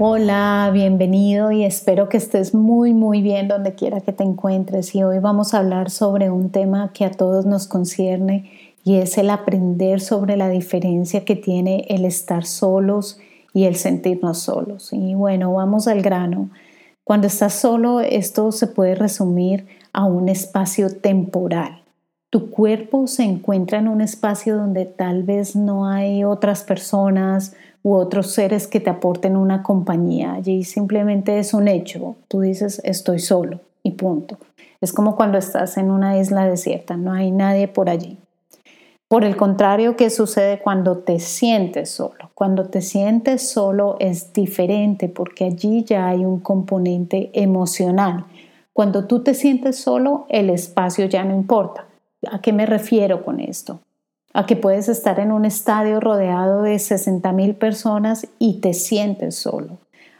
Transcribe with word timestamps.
Hola, 0.00 0.72
bienvenido 0.72 1.52
y 1.52 1.62
espero 1.62 2.08
que 2.08 2.16
estés 2.16 2.52
muy 2.52 2.92
muy 2.92 3.22
bien 3.22 3.46
donde 3.46 3.76
quiera 3.76 4.00
que 4.00 4.12
te 4.12 4.24
encuentres 4.24 4.92
y 4.96 5.04
hoy 5.04 5.20
vamos 5.20 5.54
a 5.54 5.58
hablar 5.58 5.88
sobre 5.88 6.32
un 6.32 6.50
tema 6.50 6.90
que 6.92 7.04
a 7.04 7.12
todos 7.12 7.46
nos 7.46 7.68
concierne 7.68 8.50
y 8.82 8.96
es 8.96 9.16
el 9.18 9.30
aprender 9.30 10.00
sobre 10.00 10.36
la 10.36 10.48
diferencia 10.48 11.24
que 11.24 11.36
tiene 11.36 11.86
el 11.88 12.04
estar 12.04 12.44
solos 12.44 13.20
y 13.52 13.66
el 13.66 13.76
sentirnos 13.76 14.40
solos. 14.40 14.92
Y 14.92 15.14
bueno, 15.14 15.54
vamos 15.54 15.86
al 15.86 16.02
grano. 16.02 16.50
Cuando 17.04 17.28
estás 17.28 17.52
solo, 17.52 18.00
esto 18.00 18.50
se 18.50 18.66
puede 18.66 18.96
resumir 18.96 19.64
a 19.92 20.06
un 20.06 20.28
espacio 20.28 20.90
temporal. 20.90 21.84
Tu 22.30 22.50
cuerpo 22.50 23.06
se 23.06 23.22
encuentra 23.22 23.78
en 23.78 23.86
un 23.86 24.00
espacio 24.00 24.56
donde 24.56 24.86
tal 24.86 25.22
vez 25.22 25.54
no 25.54 25.86
hay 25.86 26.24
otras 26.24 26.64
personas 26.64 27.54
u 27.84 27.94
otros 27.94 28.32
seres 28.32 28.66
que 28.66 28.80
te 28.80 28.90
aporten 28.90 29.36
una 29.36 29.62
compañía. 29.62 30.32
Allí 30.32 30.64
simplemente 30.64 31.38
es 31.38 31.54
un 31.54 31.68
hecho. 31.68 32.16
Tú 32.26 32.40
dices, 32.40 32.80
estoy 32.82 33.20
solo 33.20 33.60
y 33.84 33.92
punto. 33.92 34.38
Es 34.80 34.92
como 34.92 35.14
cuando 35.14 35.38
estás 35.38 35.76
en 35.76 35.90
una 35.90 36.18
isla 36.18 36.48
desierta, 36.48 36.96
no 36.96 37.12
hay 37.12 37.30
nadie 37.30 37.68
por 37.68 37.88
allí. 37.88 38.18
Por 39.06 39.24
el 39.24 39.36
contrario, 39.36 39.96
¿qué 39.96 40.10
sucede 40.10 40.58
cuando 40.60 40.98
te 40.98 41.20
sientes 41.20 41.90
solo? 41.90 42.30
Cuando 42.34 42.64
te 42.66 42.80
sientes 42.80 43.48
solo 43.48 43.96
es 44.00 44.32
diferente 44.32 45.08
porque 45.08 45.44
allí 45.44 45.84
ya 45.84 46.08
hay 46.08 46.24
un 46.24 46.40
componente 46.40 47.30
emocional. 47.34 48.24
Cuando 48.72 49.06
tú 49.06 49.22
te 49.22 49.34
sientes 49.34 49.76
solo, 49.76 50.26
el 50.30 50.50
espacio 50.50 51.04
ya 51.04 51.22
no 51.22 51.34
importa. 51.34 51.86
¿A 52.32 52.40
qué 52.40 52.52
me 52.52 52.66
refiero 52.66 53.24
con 53.24 53.40
esto? 53.40 53.78
A 54.34 54.46
que 54.46 54.56
puedes 54.56 54.88
estar 54.88 55.20
en 55.20 55.32
un 55.32 55.44
estadio 55.44 56.00
rodeado 56.00 56.62
de 56.62 56.78
60 56.78 57.32
mil 57.32 57.54
personas 57.54 58.26
y 58.40 58.60
te 58.60 58.74
sientes 58.74 59.36
solo, 59.36 59.78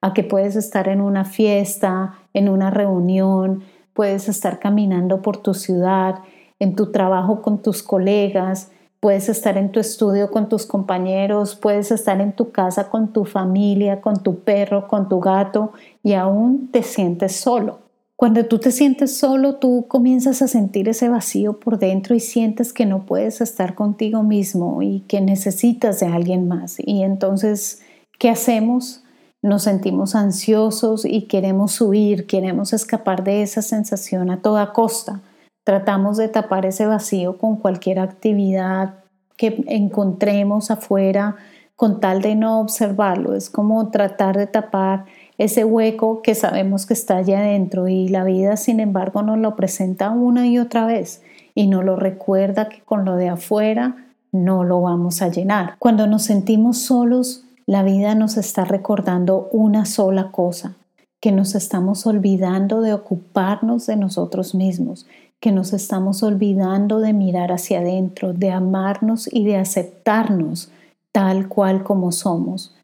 a 0.00 0.14
que 0.14 0.22
puedes 0.22 0.54
estar 0.54 0.88
en 0.88 1.00
una 1.00 1.24
fiesta, 1.24 2.14
en 2.32 2.48
una 2.48 2.70
reunión, 2.70 3.64
puedes 3.92 4.28
estar 4.28 4.60
caminando 4.60 5.22
por 5.22 5.38
tu 5.38 5.54
ciudad, 5.54 6.20
en 6.60 6.76
tu 6.76 6.92
trabajo 6.92 7.42
con 7.42 7.60
tus 7.60 7.82
colegas, 7.82 8.70
puedes 9.00 9.28
estar 9.28 9.58
en 9.58 9.72
tu 9.72 9.80
estudio 9.80 10.30
con 10.30 10.48
tus 10.48 10.66
compañeros, 10.66 11.56
puedes 11.56 11.90
estar 11.90 12.20
en 12.20 12.32
tu 12.32 12.52
casa 12.52 12.88
con 12.88 13.12
tu 13.12 13.24
familia, 13.24 14.00
con 14.00 14.22
tu 14.22 14.38
perro, 14.40 14.86
con 14.86 15.08
tu 15.08 15.18
gato 15.18 15.72
y 16.04 16.14
aún 16.14 16.70
te 16.70 16.84
sientes 16.84 17.34
solo. 17.34 17.85
Cuando 18.16 18.46
tú 18.46 18.58
te 18.58 18.72
sientes 18.72 19.18
solo, 19.18 19.56
tú 19.56 19.84
comienzas 19.88 20.40
a 20.40 20.48
sentir 20.48 20.88
ese 20.88 21.10
vacío 21.10 21.60
por 21.60 21.78
dentro 21.78 22.14
y 22.14 22.20
sientes 22.20 22.72
que 22.72 22.86
no 22.86 23.04
puedes 23.04 23.42
estar 23.42 23.74
contigo 23.74 24.22
mismo 24.22 24.80
y 24.80 25.00
que 25.00 25.20
necesitas 25.20 26.00
de 26.00 26.06
alguien 26.06 26.48
más. 26.48 26.76
Y 26.78 27.02
entonces, 27.02 27.82
¿qué 28.18 28.30
hacemos? 28.30 29.02
Nos 29.42 29.64
sentimos 29.64 30.14
ansiosos 30.14 31.04
y 31.04 31.22
queremos 31.28 31.78
huir, 31.78 32.26
queremos 32.26 32.72
escapar 32.72 33.22
de 33.22 33.42
esa 33.42 33.60
sensación 33.60 34.30
a 34.30 34.40
toda 34.40 34.72
costa. 34.72 35.20
Tratamos 35.62 36.16
de 36.16 36.28
tapar 36.28 36.64
ese 36.64 36.86
vacío 36.86 37.36
con 37.36 37.56
cualquier 37.56 37.98
actividad 37.98 38.94
que 39.36 39.62
encontremos 39.66 40.70
afuera 40.70 41.36
con 41.76 42.00
tal 42.00 42.22
de 42.22 42.34
no 42.34 42.60
observarlo. 42.60 43.34
Es 43.34 43.50
como 43.50 43.90
tratar 43.90 44.38
de 44.38 44.46
tapar 44.46 45.04
ese 45.38 45.64
hueco 45.64 46.22
que 46.22 46.34
sabemos 46.34 46.86
que 46.86 46.94
está 46.94 47.16
allá 47.16 47.40
adentro 47.40 47.88
y 47.88 48.08
la 48.08 48.24
vida 48.24 48.56
sin 48.56 48.80
embargo 48.80 49.22
nos 49.22 49.38
lo 49.38 49.54
presenta 49.56 50.10
una 50.10 50.46
y 50.46 50.58
otra 50.58 50.86
vez 50.86 51.22
y 51.54 51.66
nos 51.66 51.84
lo 51.84 51.96
recuerda 51.96 52.68
que 52.68 52.80
con 52.82 53.04
lo 53.04 53.16
de 53.16 53.28
afuera 53.28 54.06
no 54.32 54.64
lo 54.64 54.80
vamos 54.82 55.22
a 55.22 55.28
llenar. 55.28 55.76
Cuando 55.78 56.06
nos 56.06 56.24
sentimos 56.24 56.78
solos, 56.78 57.44
la 57.66 57.82
vida 57.82 58.14
nos 58.14 58.36
está 58.36 58.64
recordando 58.64 59.48
una 59.52 59.86
sola 59.86 60.30
cosa, 60.30 60.76
que 61.20 61.32
nos 61.32 61.54
estamos 61.54 62.06
olvidando 62.06 62.80
de 62.80 62.92
ocuparnos 62.92 63.86
de 63.86 63.96
nosotros 63.96 64.54
mismos, 64.54 65.06
que 65.40 65.52
nos 65.52 65.72
estamos 65.72 66.22
olvidando 66.22 67.00
de 67.00 67.12
mirar 67.12 67.52
hacia 67.52 67.80
adentro, 67.80 68.32
de 68.32 68.50
amarnos 68.50 69.28
y 69.32 69.44
de 69.44 69.56
aceptarnos 69.56 70.70
tal 71.12 71.48
cual 71.48 71.82
como 71.82 72.12
somos. 72.12 72.74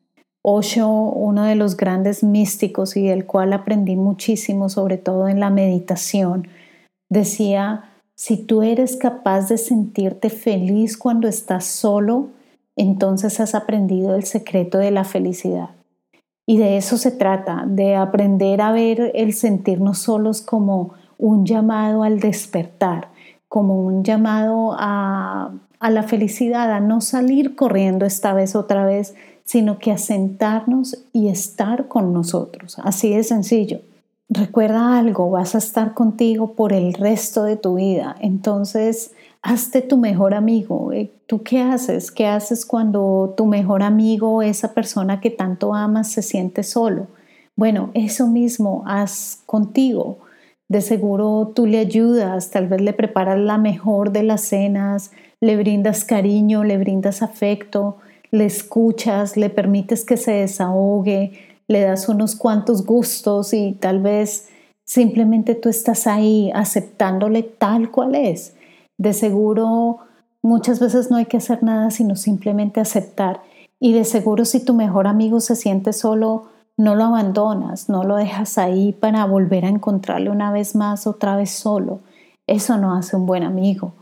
Osho, 0.43 0.89
uno 0.89 1.45
de 1.45 1.55
los 1.55 1.77
grandes 1.77 2.25
místicos 2.25 2.97
y 2.97 3.07
del 3.07 3.27
cual 3.27 3.53
aprendí 3.53 3.95
muchísimo, 3.95 4.69
sobre 4.69 4.99
todo 4.99 5.29
en 5.29 5.39
la 5.39 5.51
meditación, 5.51 6.49
decía, 7.09 7.93
si 8.17 8.37
tú 8.37 8.63
eres 8.63 8.97
capaz 8.97 9.49
de 9.49 9.59
sentirte 9.59 10.31
feliz 10.31 10.97
cuando 10.97 11.29
estás 11.29 11.65
solo, 11.65 12.29
entonces 12.77 13.39
has 13.39 13.55
aprendido 13.55 14.17
el 14.17 14.25
secreto 14.25 14.79
de 14.79 14.91
la 14.91 15.05
felicidad. 15.05 15.71
Y 16.47 16.59
de 16.59 16.77
eso 16.77 16.97
se 16.97 17.13
trata, 17.13 17.65
de 17.67 17.95
aprender 17.95 18.61
a 18.61 18.73
ver 18.73 19.13
el 19.15 19.33
sentirnos 19.33 19.99
solos 19.99 20.43
como 20.43 20.95
un 21.19 21.47
llamado 21.47 22.03
al 22.03 22.19
despertar, 22.19 23.09
como 23.53 23.85
un 23.85 24.03
llamado 24.03 24.75
a, 24.79 25.53
a 25.79 25.91
la 25.91 26.05
felicidad, 26.05 26.73
a 26.73 26.81
no 26.81 27.03
salir 27.03 27.55
corriendo 27.55 28.07
esta 28.07 28.33
vez 28.33 28.57
otra 28.57 28.87
vez, 28.87 29.15
sino 29.45 29.79
que 29.79 29.93
a 29.93 29.99
sentarnos 29.99 31.05
y 31.13 31.29
estar 31.29 31.87
con 31.87 32.15
nosotros. 32.15 32.79
Así 32.83 33.15
de 33.15 33.23
sencillo. 33.23 33.81
Recuerda 34.31 34.99
algo, 34.99 35.29
vas 35.29 35.55
a 35.55 35.59
estar 35.59 35.93
contigo 35.93 36.55
por 36.55 36.73
el 36.73 36.95
resto 36.95 37.45
de 37.45 37.57
tu 37.59 37.75
vida. 37.75 38.17
Entonces, 38.21 39.13
hazte 39.43 39.83
tu 39.83 39.99
mejor 39.99 40.33
amigo. 40.33 40.91
Eh, 40.95 41.13
¿Tú 41.27 41.43
qué 41.43 41.61
haces? 41.61 42.11
¿Qué 42.11 42.27
haces 42.27 42.65
cuando 42.65 43.35
tu 43.37 43.45
mejor 43.45 43.83
amigo, 43.83 44.41
esa 44.41 44.73
persona 44.73 45.21
que 45.21 45.29
tanto 45.29 45.75
amas, 45.75 46.11
se 46.11 46.23
siente 46.23 46.63
solo? 46.63 47.09
Bueno, 47.55 47.91
eso 47.93 48.29
mismo 48.29 48.83
haz 48.87 49.43
contigo. 49.45 50.21
De 50.73 50.81
seguro 50.81 51.53
tú 51.55 51.67
le 51.67 51.81
ayudas, 51.81 52.49
tal 52.49 52.67
vez 52.67 52.81
le 52.81 52.95
preparas 52.95 53.39
la 53.39 53.59
mejor 53.59 54.11
de 54.11 54.23
las 54.23 54.41
cenas, 54.41 55.11
le 55.39 55.59
brindas 55.59 56.07
cariño, 56.07 56.65
le 56.65 56.79
brindas 56.79 57.21
afecto, 57.21 57.99
le 58.31 58.47
escuchas, 58.47 59.37
le 59.37 59.51
permites 59.51 60.07
que 60.07 60.17
se 60.17 60.33
desahogue, 60.33 61.33
le 61.69 61.81
das 61.83 62.09
unos 62.09 62.37
cuantos 62.37 62.87
gustos 62.87 63.53
y 63.53 63.73
tal 63.73 64.01
vez 64.01 64.49
simplemente 64.87 65.55
tú 65.55 65.69
estás 65.69 66.07
ahí 66.07 66.51
aceptándole 66.55 67.43
tal 67.43 67.91
cual 67.91 68.15
es. 68.15 68.55
De 68.97 69.13
seguro 69.13 69.99
muchas 70.41 70.81
veces 70.81 71.11
no 71.11 71.19
hay 71.19 71.27
que 71.27 71.37
hacer 71.37 71.63
nada 71.63 71.91
sino 71.91 72.17
simplemente 72.17 72.81
aceptar. 72.81 73.43
Y 73.79 73.93
de 73.93 74.07
seguro 74.07 74.47
si 74.47 74.65
tu 74.65 74.73
mejor 74.73 75.07
amigo 75.07 75.41
se 75.41 75.55
siente 75.55 75.93
solo, 75.93 76.47
no 76.77 76.95
lo 76.95 77.05
abandonas, 77.05 77.89
no 77.89 78.05
lo 78.05 78.17
dejas 78.17 78.59
ahí 78.59 78.93
para 78.93 79.25
volver 79.25 79.65
a 79.65 79.69
encontrarle 79.69 80.31
una 80.31 80.51
vez 80.53 80.75
más, 80.75 81.07
otra 81.07 81.37
vez 81.37 81.51
solo. 81.51 82.01
Eso 82.47 82.77
no 82.79 82.95
hace 82.95 83.17
un 83.17 83.27
buen 83.27 83.43
amigo. 83.43 83.93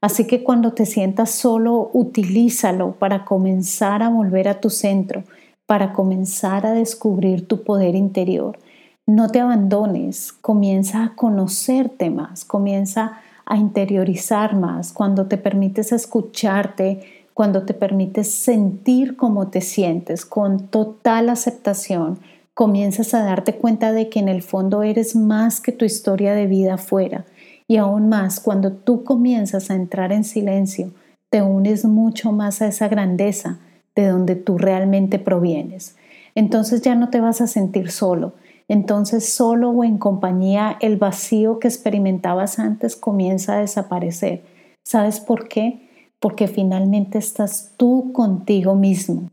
Así 0.00 0.26
que 0.26 0.44
cuando 0.44 0.72
te 0.72 0.86
sientas 0.86 1.30
solo, 1.30 1.90
utilízalo 1.92 2.92
para 2.92 3.24
comenzar 3.24 4.02
a 4.02 4.08
volver 4.08 4.48
a 4.48 4.60
tu 4.60 4.70
centro, 4.70 5.24
para 5.66 5.92
comenzar 5.92 6.66
a 6.66 6.72
descubrir 6.72 7.48
tu 7.48 7.64
poder 7.64 7.94
interior. 7.94 8.58
No 9.06 9.28
te 9.28 9.40
abandones, 9.40 10.32
comienza 10.32 11.02
a 11.02 11.14
conocerte 11.16 12.10
más, 12.10 12.44
comienza 12.44 13.18
a 13.44 13.56
interiorizar 13.56 14.54
más, 14.54 14.92
cuando 14.92 15.26
te 15.26 15.38
permites 15.38 15.90
escucharte, 15.92 17.17
cuando 17.38 17.62
te 17.62 17.72
permites 17.72 18.34
sentir 18.34 19.16
cómo 19.16 19.46
te 19.46 19.60
sientes 19.60 20.26
con 20.26 20.66
total 20.66 21.28
aceptación, 21.28 22.18
comienzas 22.52 23.14
a 23.14 23.22
darte 23.22 23.54
cuenta 23.54 23.92
de 23.92 24.08
que 24.08 24.18
en 24.18 24.28
el 24.28 24.42
fondo 24.42 24.82
eres 24.82 25.14
más 25.14 25.60
que 25.60 25.70
tu 25.70 25.84
historia 25.84 26.34
de 26.34 26.48
vida 26.48 26.74
afuera 26.74 27.26
y 27.68 27.76
aún 27.76 28.08
más, 28.08 28.40
cuando 28.40 28.72
tú 28.72 29.04
comienzas 29.04 29.70
a 29.70 29.76
entrar 29.76 30.10
en 30.10 30.24
silencio, 30.24 30.90
te 31.30 31.40
unes 31.40 31.84
mucho 31.84 32.32
más 32.32 32.60
a 32.60 32.66
esa 32.66 32.88
grandeza 32.88 33.60
de 33.94 34.08
donde 34.08 34.34
tú 34.34 34.58
realmente 34.58 35.20
provienes. 35.20 35.94
Entonces 36.34 36.82
ya 36.82 36.96
no 36.96 37.08
te 37.08 37.20
vas 37.20 37.40
a 37.40 37.46
sentir 37.46 37.92
solo. 37.92 38.32
Entonces 38.66 39.32
solo 39.32 39.70
o 39.70 39.84
en 39.84 39.98
compañía 39.98 40.76
el 40.80 40.96
vacío 40.96 41.60
que 41.60 41.68
experimentabas 41.68 42.58
antes 42.58 42.96
comienza 42.96 43.54
a 43.54 43.60
desaparecer. 43.60 44.42
¿Sabes 44.82 45.20
por 45.20 45.46
qué? 45.46 45.87
Porque 46.20 46.48
finalmente 46.48 47.18
estás 47.18 47.72
tú 47.76 48.12
contigo 48.12 48.74
mismo. 48.74 49.30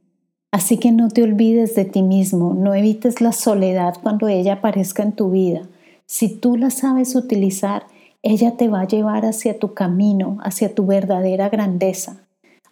Así 0.52 0.78
que 0.78 0.92
no 0.92 1.10
te 1.10 1.22
olvides 1.22 1.76
de 1.76 1.84
ti 1.86 2.02
mismo, 2.02 2.54
no 2.54 2.74
evites 2.74 3.20
la 3.20 3.34
soledad 3.34 3.96
cuando 4.02 4.28
ella 4.30 4.54
aparezca 4.54 5.04
en 5.04 5.12
tu 5.12 5.32
vida. 5.32 5.64
Si 6.06 6.30
tú 6.30 6.56
la 6.56 6.70
sabes 6.70 7.16
utilizar, 7.16 7.88
ella 8.24 8.56
te 8.56 8.70
va 8.70 8.82
a 8.82 8.88
llevar 8.88 9.26
hacia 9.26 9.60
tu 9.60 9.74
camino, 9.74 10.38
hacia 10.42 10.74
tu 10.74 10.86
verdadera 10.86 11.50
grandeza. 11.50 12.22